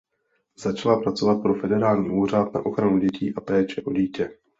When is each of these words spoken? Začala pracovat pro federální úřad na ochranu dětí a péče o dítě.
Začala 0.57 0.99
pracovat 1.01 1.41
pro 1.41 1.53
federální 1.53 2.09
úřad 2.09 2.53
na 2.53 2.65
ochranu 2.65 2.97
dětí 2.99 3.33
a 3.35 3.41
péče 3.41 3.81
o 3.81 3.93
dítě. 3.93 4.31